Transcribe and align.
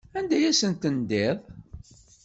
Anda 0.17 0.33
ay 0.37 0.45
asen-tendiḍ? 0.51 1.37